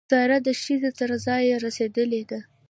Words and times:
سارا 0.11 0.37
د 0.47 0.49
ښځې 0.61 0.89
تر 0.99 1.09
ځایه 1.25 1.55
رسېدلې 1.65 2.23
ده. 2.29 2.39